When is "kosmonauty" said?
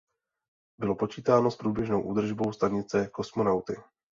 3.07-3.75